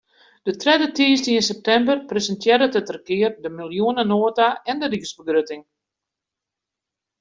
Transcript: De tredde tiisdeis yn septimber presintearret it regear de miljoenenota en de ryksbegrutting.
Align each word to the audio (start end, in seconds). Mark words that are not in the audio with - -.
De 0.47 0.53
tredde 0.61 0.87
tiisdeis 0.99 1.35
yn 1.41 1.45
septimber 1.49 1.97
presintearret 2.11 2.77
it 2.79 2.91
regear 2.95 3.33
de 3.43 3.49
miljoenenota 3.59 4.49
en 4.71 4.75
de 4.83 4.87
ryksbegrutting. 4.93 5.63